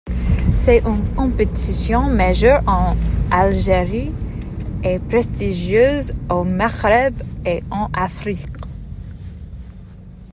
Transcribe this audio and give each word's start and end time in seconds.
C'est 0.55 0.79
une 0.79 1.07
compétition 1.13 2.09
majeur 2.09 2.63
en 2.67 2.95
Algérie 3.29 4.11
et 4.83 4.97
prestigieuse 4.97 6.11
au 6.27 6.43
Maghreb 6.43 7.13
et 7.45 7.63
en 7.69 7.85
Afrique. 7.93 8.43